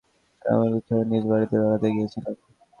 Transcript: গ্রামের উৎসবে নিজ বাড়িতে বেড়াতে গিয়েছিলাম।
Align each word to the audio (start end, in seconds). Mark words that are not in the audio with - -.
গ্রামের 0.41 0.71
উৎসবে 0.77 1.03
নিজ 1.11 1.23
বাড়িতে 1.31 1.55
বেড়াতে 1.61 1.87
গিয়েছিলাম। 1.95 2.35